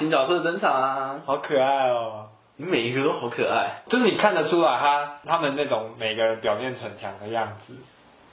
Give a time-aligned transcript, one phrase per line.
[0.00, 2.28] 新角色登场啊，好可爱哦！
[2.56, 7.74] 你每一个都好可爱，就是你看得出来他他们那种每个人表面逞强的样子。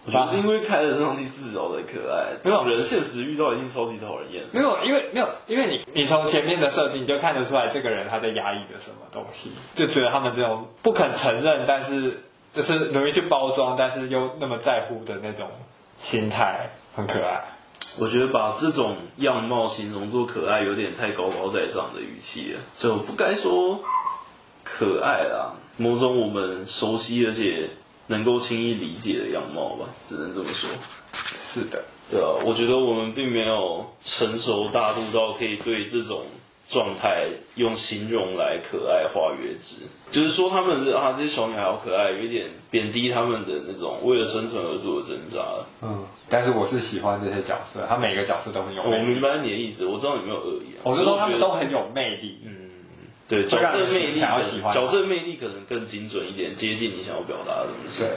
[0.06, 4.46] 我觉得是因为开了上帝视角的可爱，没有人现实遇到一定超级讨人厌。
[4.54, 12.22] 没有，因为没有，因为你你从前面的设定就看得出来这个人他在压抑着什么东西，就觉得他们这种不肯承认，但是
[12.54, 15.50] 就是容易去包装，但是又那么在乎的那种
[16.00, 17.42] 心态很可爱。
[17.98, 23.80] 我觉得把这种样貌形容作可爱，有点太高高在上的语气了，就不该说
[24.64, 27.70] 可爱啦，某种我们熟悉而且。
[28.10, 30.70] 能够轻易理解的样貌吧，只能这么说。
[31.52, 36.24] 是的，对啊，我觉得我们并没有成熟大度到可以对这种
[36.70, 45.40] 状态用形容来可爱化约之，就是说他们是啊，这些小女孩好可爱，有一点贬低他们的那种为了生存而做的挣扎。
[45.82, 48.98] 嗯，但是我是喜欢这些角色，他每个角色都很有魅力。
[48.98, 50.84] 我明白你的意思，我知道你没有恶意啊。
[50.84, 52.40] 我是说他们都很有魅力。
[52.46, 52.68] 嗯。
[53.30, 58.00] 对，角色魅力，角色魅力可能更精准一点，接近你想要表达的东西。
[58.00, 58.10] 对，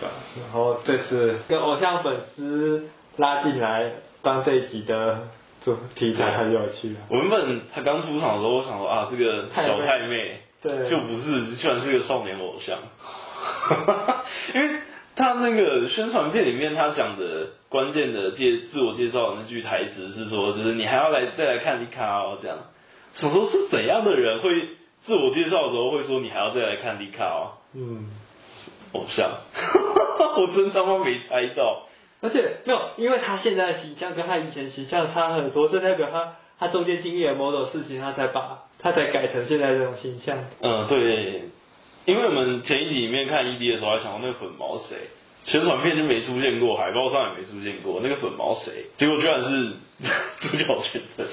[0.00, 0.08] 对。
[0.42, 5.28] 然后这次跟偶像粉丝拉进来当这一集的
[5.64, 6.96] 主题材很有趣。
[7.08, 12.78] 我原本他刚出场的时候，我想说啊，这个小太妹，对，就不是，居然是个少年偶像。
[14.54, 14.80] 因为
[15.14, 22.58] 他那个宣传片里面他讲的关键的介自我介绍的那句台词是说，就是你还要来再来看丽卡哦这样。
[23.14, 24.50] 什么是怎样的人会
[25.04, 27.52] 自我介绍的时候会说你还要再来看丽卡哦？
[27.74, 28.06] 嗯，
[28.92, 29.30] 偶像，
[30.38, 31.86] 我真他妈没猜到。
[32.22, 40.38] 而且没有，因为他现在的形象跟他以前形象差很多，这代表他他中间经历了某种事情，他才把他才改成现在这种形象。
[40.60, 41.50] 嗯，对，
[42.04, 44.96] 因为我们前一集里面看 ED 的时候还想到那个粉毛谁，
[45.44, 49.72] 宣传片就没出现过，海报上也没出现过那个粉毛谁，结果居然是
[50.40, 51.32] 主角群的人。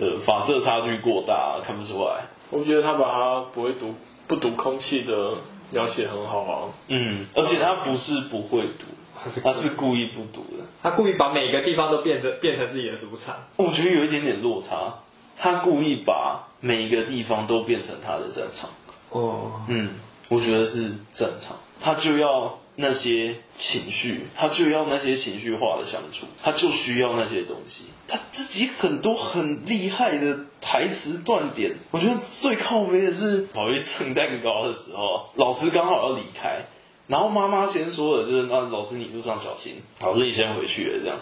[0.00, 2.26] 呃，发色差距过大，看不出来。
[2.50, 3.96] 我觉得他把他不会读、
[4.28, 5.34] 不读空气的
[5.72, 6.68] 描写很好啊。
[6.86, 8.86] 嗯，而且他不是不会读，
[9.24, 10.64] 他是故意不读的。
[10.82, 13.36] 他故意把每个地方都变成变成自己的赌场。
[13.56, 15.00] 我觉得有一点点落差。
[15.36, 18.70] 他故意把每一个地方都变成他的战场。
[19.10, 19.62] 哦。
[19.68, 19.90] 嗯，
[20.28, 22.58] 我觉得是战场，他就要。
[22.80, 27.86] 那些情绪，他就要那些情绪化的相处，他就需要那些东西。
[28.06, 36.66] 他自己很多很厉害的台词断点，我觉得最靠北的是跑去蹭蛋糕的时候，老师刚好要离开，
[37.08, 41.16] 然后妈妈先说的就是那老师你路上小心，老师你先回去了这样。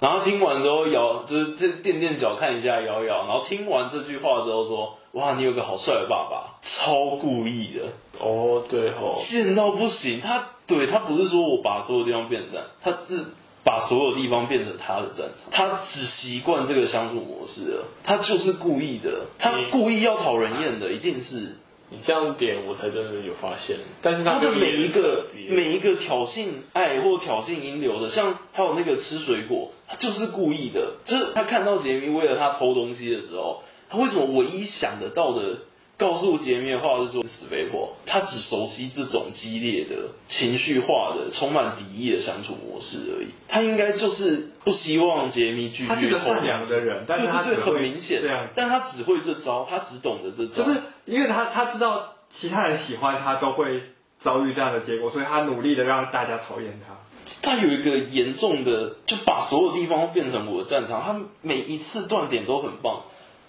[0.00, 7.82] 然后听完之后摇，就是这垫垫脚看一下摇摇，然后听完这句话之后说，哇你有个好帅的爸爸，超故意的。
[8.18, 10.48] 哦对哦，贱到不行，他。
[10.64, 13.24] 对，他不是说我把所有地方变成，他是
[13.64, 15.50] 把所有地方变成他的战场。
[15.50, 21.56] 他只习惯这个相处模式了，他就是故意的，他故意要讨人厌的，一定是
[21.92, 23.76] 你这样点我才真的有发现。
[24.02, 30.94] 但是他的每一个每一个挑衅爱或挑衅引流的，像还有那个吃水果，他就是故意的。
[31.04, 35.58] 就是他看到杰米为了他偷东西的时候，他为什么唯一想得到的？
[36.02, 39.94] 告诉杰米的话是说死肥婆，他只熟悉这种激烈的、
[40.26, 43.28] 情绪化的、充满敌意的相处模式而已。
[43.46, 46.18] 他应该就是不希望杰米拒绝。
[46.18, 50.64] 善良的人，但是他对很明显，对啊但他只会这招，他只懂得这招。
[50.64, 53.82] 就是因为他他知道其他人喜欢他都会
[54.18, 56.96] 遭遇这样的结果，所以他努力的让大家讨厌他。
[57.40, 61.00] 他有一个严重的，就把所有地方变成我的战场。
[61.02, 63.02] 他每一次断点都很棒。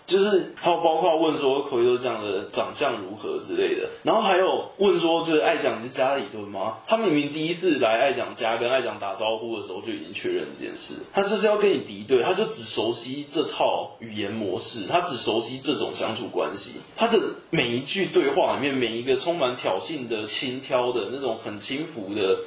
[0.06, 6.80] 就是还有包括问说口头这样的长相如何之类的，然后还有问说就是爱讲是家里蹲吗？
[6.88, 17.19] 他明明第一次来爱讲家跟爱讲打招呼的时候就已经确认这件事，他就是要跟你敌对，他就只熟悉这套语言模式，他只熟悉这种相处关系，他的
[17.50, 22.40] 每一句对话里面每一个充满挑衅的、轻佻的那种很轻浮的。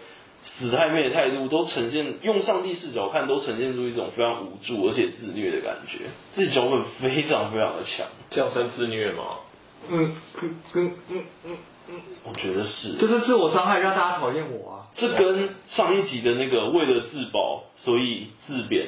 [0.59, 5.99] 死太妹的态度都呈现，用上帝视角看都呈现出一种非常无助而且自虐的感觉，
[6.33, 9.23] 自己脚本非常非常的强，这样算自虐吗？
[9.91, 11.57] 嗯嗯嗯嗯嗯
[11.89, 14.75] 嗯，我觉得是，就是自我伤害让大家讨厌我啊。
[14.95, 18.87] 这跟上一集的那个为了自保所以自贬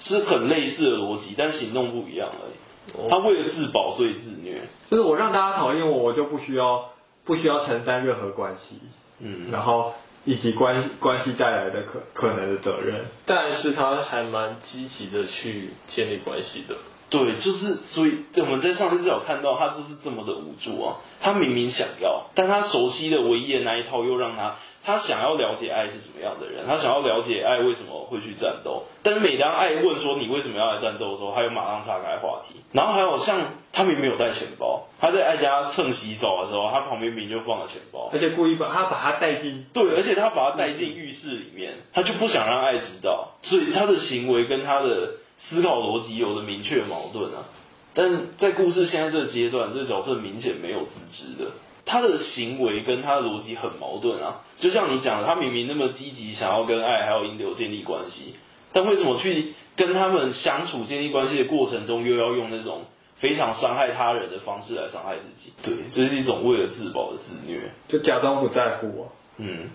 [0.00, 3.08] 是很类似的逻辑，但行动不一样而已。
[3.10, 4.60] 他为了自保所以自虐，
[4.90, 6.90] 就是我让大家讨厌我，我就不需要
[7.24, 8.80] 不需要承担任何关系。
[9.20, 9.94] 嗯，然后。
[10.26, 16.74] 以及关关系带来的可可能的责任，但是他还蛮积极的去建立关系的。
[17.08, 24.56] 对，就是所以我们在上一次有看到他就是这么的无助啊，他明明想要，但他熟悉的唯一的那一套又让他。
[24.86, 28.84] 他想要了解爱是什么样的人，他想要了解爱为什么会去战斗。
[29.02, 32.60] 但是每当爱问说你为什么要来战斗的时候，他又马上岔开话题。
[32.70, 33.40] 然后还有像
[33.72, 47.44] 他明明有带钱包，他在爱家蹭洗澡的时候，他旁边明明就放了钱包，而且故意把他把他带进对，而且他把他带进浴室里面，他就不想让爱知道，所以他的行为跟他的思考逻辑有着明确矛盾啊。
[47.94, 51.50] 但在故事现在这个阶段，这个角色明显没有自知的。
[51.86, 58.34] 他的行为跟他的逻辑很矛盾啊，就像你讲的，他明明那么积极想要跟爱还有英流建立关系，
[58.72, 62.86] 但为什么去跟他们相处建立关系的过程中，又要用那种
[63.18, 65.52] 非常伤害他人的方式来伤害自己？
[65.62, 69.08] 对，这是一种为了自保的自虐，就假装不在乎啊。
[69.38, 69.68] 嗯，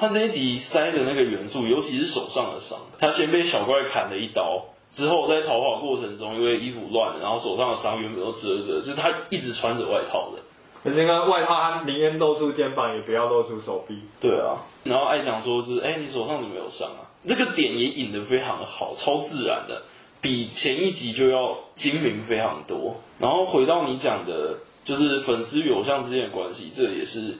[0.00, 10.42] 他这一集塞的那个元素，尤其是手上的伤，他先被小怪砍了一刀，之后在逃跑过程中因为衣服乱了，然后手上的伤原本都遮着，就是他一直穿着外套的。
[10.84, 14.00] 可是那个外套，他宁愿露出肩膀，也不要露出手臂。
[14.20, 17.06] 对啊，然后爱讲说就是，哎，你手上怎么有伤啊？
[17.28, 19.82] 这个点也引得非常的好，超自然的，
[20.20, 22.96] 比前一集就要精明非常多。
[23.20, 27.36] 然后回到你讲的，就是粉丝与偶像之间的关系，这也是，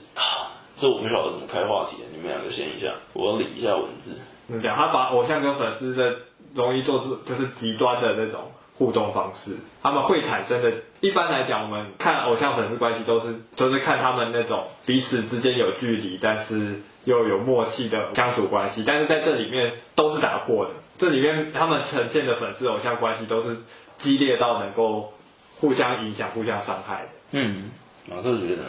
[0.79, 4.17] 这我不晓得怎么开话题，你们两个先一下，我要理一下文字。
[4.47, 6.15] 你讲他把偶像跟粉丝的
[6.53, 8.51] 容易做出就是极端的那种。
[8.75, 9.51] 互动方式，
[9.83, 10.73] 他们会产生的。
[10.99, 18.83] 一般来讲，我们看偶像粉丝关系都是都、是看他们那种彼此之间有距离，但是又有默契的相处关系。
[18.83, 23.57] 但是在这里面都是打破的，这里面他们呈现的粉丝偶像关系都是
[23.99, 25.13] 激烈到能够
[25.59, 27.09] 互相影响、互相伤害的。
[27.31, 27.69] 嗯，
[28.07, 28.63] 马克觉得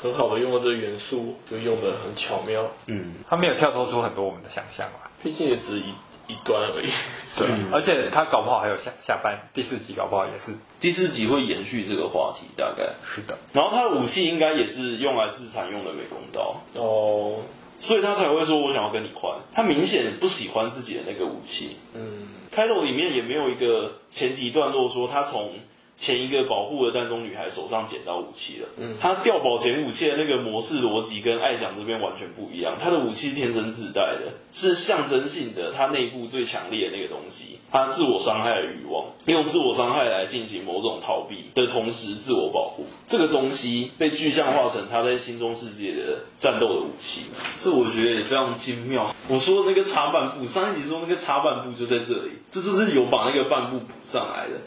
[0.00, 2.64] 很好的用了这个元素，就用的很巧妙。
[2.86, 5.84] 嗯，他没有跳脱出很多我们的想象啊，毕竟也只一。
[6.30, 6.90] 一段而已，
[7.40, 13.38] 对，而且他搞不好还有下下班第四集，搞不好也是第四集会延续这个话题，大概是的。
[13.54, 17.44] 然后他的武器应该也是用来自残用的美工刀哦，
[17.80, 19.38] 所以他才会说我想要跟你换。
[19.54, 21.78] 他明显不喜欢自己的那个武器。
[21.94, 25.54] 嗯，开头里面也没有一个前提段落说他从。
[25.98, 32.74] 前一个保护了蛋中女孩手上捡到武器了，嗯，他掉宝捡武器的那个模式逻辑跟爱讲这边完全不一样。
[32.80, 47.22] 他的武器是天生自带的，是象征性的，他内部最强烈的那个东西，他自我伤害的欲望，用自我伤害来进行某种逃避的同时自我保护，这个东西被具象化成他在心中世界的战斗的武器，
[47.64, 49.12] 这我觉得也非常精妙。
[49.28, 54.60] 我说的那个插半步，上一集说那个插半步就在这里，这就是有把那个半步补上来的。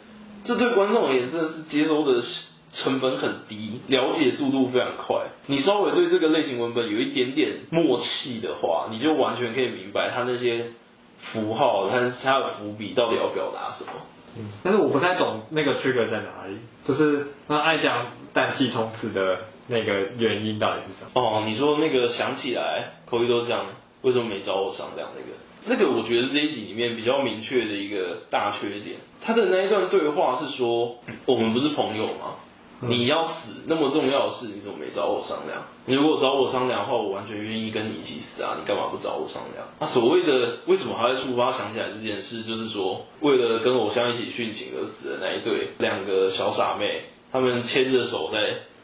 [0.44, 2.22] 这对观众而言真的是接收的
[2.74, 5.26] 成本很低，了解速度非常快。
[5.48, 10.68] 你稍微对这个类型文本有一点点默契的话，你就完全可以明白他那些
[11.34, 13.92] 符号，他他的伏笔到底要表达什么。
[14.38, 21.22] 嗯，但是我不太懂那个 trigger 在哪里，就是那爱讲氮气冲刺的那个原因到底是什么？
[21.22, 23.66] 哦，你说那个想起来，口语都讲
[24.02, 25.38] 为什么没找我商量那个？
[25.66, 32.36] 那个我觉得这一集里面比较明确的一个大缺点，他的那一段对话是说，我们不是朋友吗？
[32.84, 33.34] 你要死
[33.68, 35.62] 那么重要的事，你怎么没找我商量？
[35.86, 38.58] 你如果找我商量的话，我完全愿意跟你一起死啊！
[38.60, 39.68] 你干嘛不找我商量？
[39.80, 48.40] 那所谓的为什么还会触发想起来这件事，就是说，为了跟偶像一起殉情而死的那一对两个小傻妹，他们牵着手在。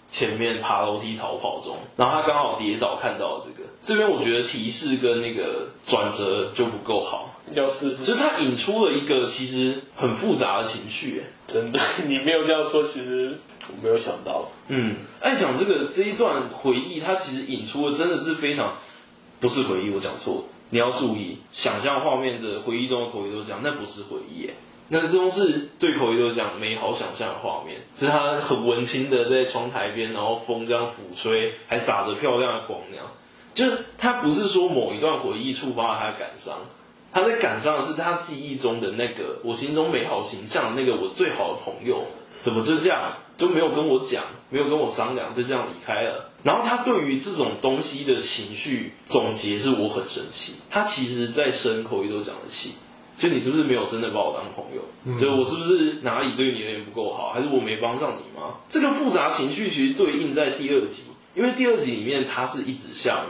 [0.10, 3.67] 前面爬楼梯逃跑中，然后他刚好跌倒，看到了这个。
[3.86, 8.04] 这边我觉得提示跟那个转折就不够好，要试试。
[8.04, 13.38] 就是他引出了一个其实很复杂的情绪，真的，你没有这样说，其实
[13.70, 14.50] 我没有想到。
[14.68, 18.74] 嗯，爱讲这个这一段回忆，他其实引出的真的是非常，
[19.40, 24.50] 不是回忆，我讲错了，你要注意，想象画面的回忆中的口语都讲，那不是回忆，
[24.90, 33.06] 那这种是对口语都讲美好想象的画面，是他很文青的在窗台边，然后风这样抚吹，还洒着漂亮的光那样。
[33.58, 36.54] 就是他不是说某一段回忆触发了他的感伤，
[37.12, 42.06] 他在感伤的是他记忆中的那个我心中美好形象的那个我最好的朋友，
[42.44, 46.30] 怎么就这样就没有跟我讲，没有跟我商量，就这样离开了。
[46.44, 52.76] 然后他对于这种东西的情绪总结是我很生气，他其实在生口语都讲的气。
[53.20, 54.84] 就你是不是没有真的把我当朋友？
[55.04, 58.58] 嗯、就我是不是哪里对你有点不够好，还是我没帮上你吗？
[58.70, 61.02] 这个复杂情绪其实对应在第二集，
[61.34, 63.26] 因为第二集里面他是一直向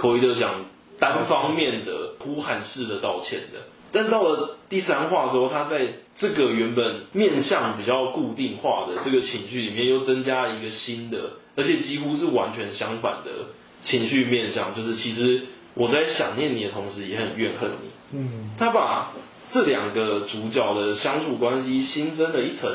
[0.00, 0.64] 寇伊德讲
[0.98, 3.60] 单方面的呼喊式的道歉的，
[3.92, 13.30] 但到了第三话的时候，他在这个原本面向比较固定化的这个情绪里面，又增加了一个新的，而且几乎是完全相反的
[13.84, 15.42] 情绪面向，就是其实
[15.74, 17.90] 我在想念你的同时，也很怨恨你。
[18.18, 19.12] 嗯，他把
[19.50, 22.70] 这两个主角的相处关系新增了一层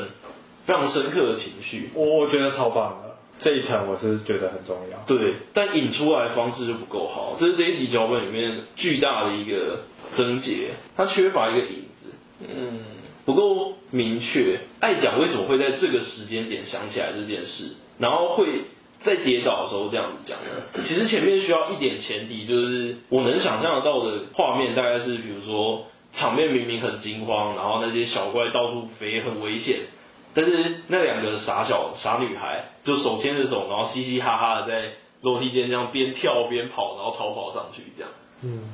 [0.64, 1.90] 非常深刻的情绪。
[1.94, 4.98] 我我觉得超棒的，这一层我是觉得很重要。
[5.06, 9.84] 对，但引出来的方式就不够好，这是这一集脚本里面巨大的一个
[10.16, 12.80] 症结，它缺乏一个影子，嗯，
[13.24, 14.60] 不够明确。
[14.80, 18.46] 爱讲为什么会在这个时间点想起来这件事，然后会。
[19.04, 29.80] 在跌倒的时候这样子讲的，其实前面需要一点前提，就是我能想象得到的画面大概是，比如说场面明明很惊慌，然后那些小怪到处飞很危险，
[30.36, 38.12] 但是那两个傻小傻女孩就手牵着手，然后嘻嘻哈哈的在楼梯间这样边跳边跑，然后逃跑上去这样。
[38.42, 38.70] 嗯。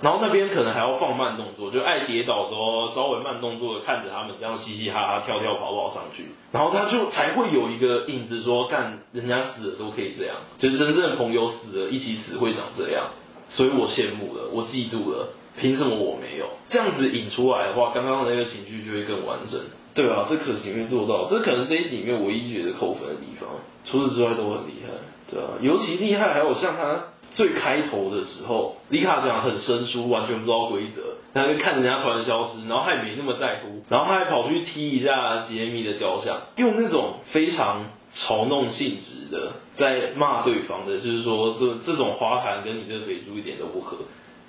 [0.00, 13.10] 然后那边可能还要放慢动作，就爱跌倒时候稍微慢动作的看着他们这样嘻嘻哈哈跳跳跑跑上去，然后他就才会有一个影子说，干人家死了都可以这样，就是真正的朋友死了一起死会长这样，
[13.48, 15.28] 所以我羡慕了，我嫉妒了，
[15.58, 16.46] 凭什么我没有？
[16.70, 19.60] 这样子引出来的话，刚刚那个情绪就会更完整。
[19.94, 23.48] 对啊，这可行没做到，这可能这一集里面唯一觉得扣分的地方，
[23.84, 24.92] 除此之外都很厉害。
[25.30, 27.04] 对啊，尤其厉害还有像他。
[27.34, 43.96] 最开头的时候，丽卡讲很生疏，完全不知道规则，然后就看人家突然消失，然后他也没那么在乎，然后他还跑去踢一下杰米的雕像，用那种非常嘲弄性质的在骂对方的，就是说这这种花坛跟你这肥猪一点都不合，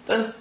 [0.06, 0.34] 但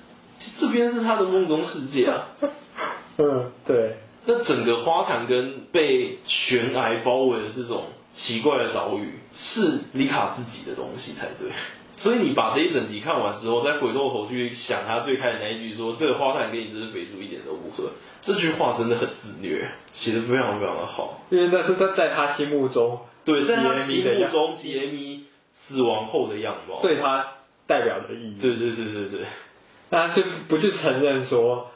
[0.59, 2.29] 这边是他的梦中世界啊。
[3.19, 3.97] 嗯，对。
[4.25, 7.85] 那整个花坛跟被悬崖包围的这种
[8.15, 11.51] 奇怪的岛屿，是里卡自己的东西才对。
[11.97, 17.91] 所以你把这一整集看完之后，再回过头去想他最开始那一句说：“这个花坛跟你这是肥猪一点都不合。”
[18.23, 21.21] 这句话真的很自虐，写的非常非常的好。
[21.31, 25.25] 因为那是他在他心目中，对，在他心目中杰米
[25.69, 27.27] 死亡后的样貌，对他
[27.67, 28.41] 代表的意义。
[28.41, 29.21] 对对对对对，
[29.92, 31.70] 那他就不去承认说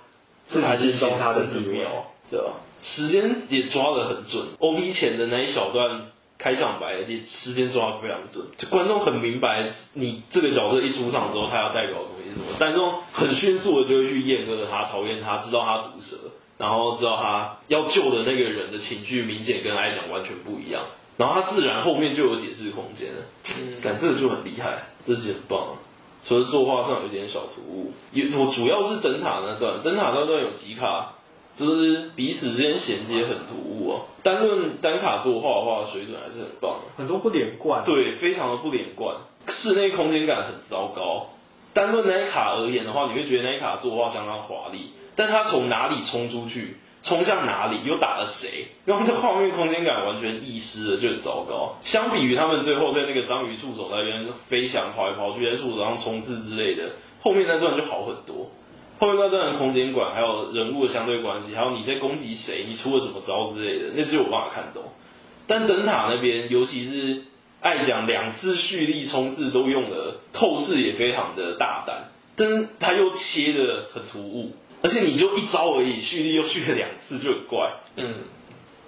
[0.50, 1.87] 是他心中他的地位，
[2.32, 2.54] 对吧？
[2.82, 6.06] 时间也抓得很准，OP 前的那一小段。
[6.38, 12.46] 开场白，而且时间抓得非常准，就观众很明白你这个角色一出场之后，他要代表的东西是什么。
[12.58, 16.14] 但这种很迅速的就会去厌恶他、讨厌他，知道他毒舌，
[16.58, 20.85] 然后知道他要救的那个人的情绪明显跟爱讲完全不一样，
[21.16, 23.23] 然后他自然后面就有解释空间了。
[23.58, 25.78] 嗯，感这个就很厉害，这集很棒。
[26.26, 31.12] 除了作画上有点小突兀，也我主要是灯塔那段，灯塔那段有几卡。
[31.59, 34.09] 就是彼此之间衔接很突兀哦。
[34.23, 36.92] 单论单卡作画的话，水准还是很棒的。
[36.99, 37.83] 很多不连贯。
[37.87, 39.16] 对，非常的不连贯，
[39.49, 41.28] 室内空间感很糟糕。
[41.73, 51.76] 单论那一卡而言的话，你会觉得那一卡作画相当华丽，但它从哪里冲出去，冲向哪里，又打了谁，然后这画面空间感完全遗失了，就很糟糕。
[51.83, 58.50] 相比于他们最后在那个章鱼触手那边飞翔跑来跑去，在树手上冲刺之类的，后面那段就好很多。
[58.99, 64.83] 后面那段的空间感，还有人物的相对关系，还有你在攻击谁，你出了什么招之类的，那只有我办法看懂。
[65.47, 67.25] 但灯塔那边，尤其是
[67.61, 72.05] 爱讲两次蓄力冲刺都用了透视，也非常的大胆，
[72.37, 74.53] 但他又切的很突兀，
[74.87, 77.73] 而且你就一招而已，蓄力又蓄了两次，就很怪。
[77.97, 78.14] 嗯，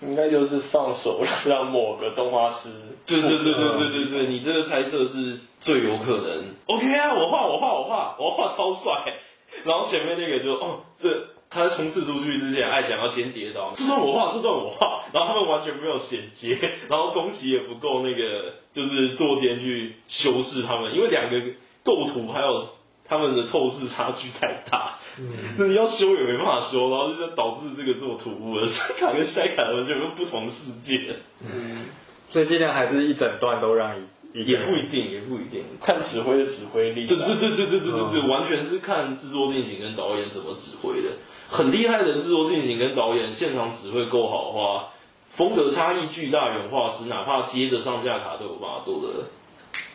[0.02, 2.68] 应该就是放手让某个动画师。
[3.04, 6.54] 对对对对对对对，你这个猜测是最有可能。
[6.66, 9.14] OK 啊，我画我画我画我画超帅。
[9.64, 11.08] 然后前面那个就哦，这
[11.50, 16.56] 他在冲刺出去之前，爱讲要先跌倒，这段我画，这段我画，然后他们完全没有衔接，
[16.88, 21.40] 然后宫崎也不够那个，就是作间去修饰他们，因为两个
[21.82, 22.68] 构图还有
[23.08, 31.86] 他们的透视差距太大，嗯，那你要修也没办法修，然后就导致这个这么突兀了， 塞卡跟塞卡完全不同世界，嗯，
[32.32, 34.04] 所以尽量还是一整段都让你。
[34.34, 37.06] 也不一定，也不一定，看指挥的指挥力。
[37.06, 41.08] 对对对对对对对对，完全是看制作进行跟导演怎么指挥的。
[41.48, 44.90] 很厉害的制作进行跟导演现场指挥够好的话，
[45.32, 49.30] 风格差异巨大，原画师哪怕接着上下卡都有办法做的，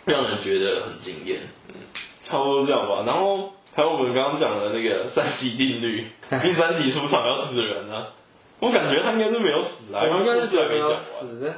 [0.05, 1.41] 让人觉得很惊艳。
[1.69, 1.75] 嗯，
[2.23, 3.03] 差不多这样吧。
[3.05, 6.07] 然后还有我们刚刚讲的那个三级定律，
[6.41, 8.07] 第三集出场要死人呢、啊，
[8.59, 11.53] 我感觉他应该是没有死啊，我应该是没有死。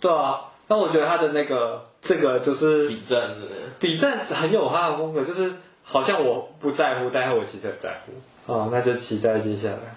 [0.00, 0.46] 对啊。
[0.68, 3.46] 但我觉得他的那个这个就是比战的，
[3.80, 8.12] 笔战很有他的风格，就是好像我不在乎，但是我其实很在乎。
[8.52, 9.96] 哦，那就期待接下来。